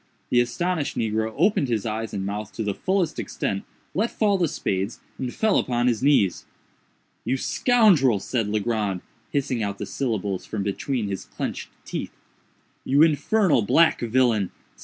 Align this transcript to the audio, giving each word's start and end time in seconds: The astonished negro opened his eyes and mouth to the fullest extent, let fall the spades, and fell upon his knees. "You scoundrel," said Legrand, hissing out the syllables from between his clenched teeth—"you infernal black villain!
The 0.31 0.39
astonished 0.41 0.97
negro 0.97 1.31
opened 1.37 1.67
his 1.67 1.85
eyes 1.85 2.11
and 2.11 2.25
mouth 2.25 2.51
to 2.53 2.63
the 2.63 2.73
fullest 2.73 3.19
extent, 3.19 3.65
let 3.93 4.09
fall 4.09 4.35
the 4.35 4.47
spades, 4.47 4.99
and 5.19 5.31
fell 5.31 5.59
upon 5.59 5.85
his 5.85 6.01
knees. 6.01 6.47
"You 7.23 7.37
scoundrel," 7.37 8.19
said 8.19 8.47
Legrand, 8.47 9.01
hissing 9.31 9.61
out 9.61 9.77
the 9.77 9.85
syllables 9.85 10.43
from 10.43 10.63
between 10.63 11.07
his 11.07 11.25
clenched 11.25 11.69
teeth—"you 11.85 13.03
infernal 13.03 13.61
black 13.61 13.99
villain! 14.01 14.49